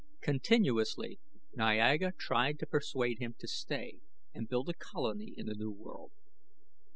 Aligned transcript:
Continuously 0.21 1.19
Niaga 1.55 2.11
tried 2.17 2.57
to 2.57 2.65
persuade 2.65 3.19
him 3.19 3.35
to 3.37 3.47
stay 3.47 3.99
and 4.33 4.49
build 4.49 4.67
a 4.67 4.73
colony 4.73 5.35
in 5.37 5.45
the 5.45 5.53
new 5.53 5.69
world. 5.71 6.11